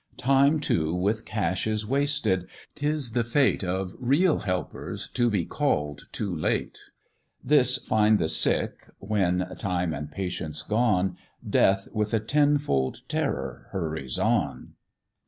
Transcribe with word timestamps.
Time 0.17 0.59
too 0.59 0.95
with 0.95 1.25
cash 1.25 1.67
is 1.67 1.85
wasted; 1.85 2.49
'tis 2.73 3.11
the 3.11 3.23
fate 3.23 3.63
Of 3.63 3.93
real 3.99 4.39
helpers 4.39 5.07
to 5.09 5.29
be 5.29 5.45
call'd 5.45 6.07
too 6.11 6.35
late; 6.35 6.79
This 7.43 7.77
find 7.77 8.17
the 8.17 8.27
sick, 8.27 8.87
when 8.97 9.45
(time 9.59 9.93
and 9.93 10.11
patience 10.11 10.63
gone) 10.63 11.17
Death 11.47 11.87
with 11.93 12.15
a 12.15 12.19
tenfold 12.19 13.03
terror 13.07 13.67
hurries 13.73 14.17
on. 14.17 14.73